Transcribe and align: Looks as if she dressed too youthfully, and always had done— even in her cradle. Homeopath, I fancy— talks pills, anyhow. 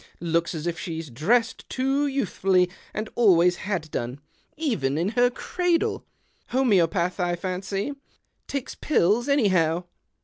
Looks 0.19 0.55
as 0.55 0.65
if 0.65 0.79
she 0.79 0.99
dressed 1.03 1.69
too 1.69 2.07
youthfully, 2.07 2.71
and 2.91 3.07
always 3.13 3.57
had 3.57 3.91
done— 3.91 4.19
even 4.57 4.97
in 4.97 5.09
her 5.09 5.29
cradle. 5.29 6.07
Homeopath, 6.47 7.19
I 7.19 7.35
fancy— 7.35 7.91
talks 8.47 8.73
pills, 8.73 9.29
anyhow. 9.29 9.83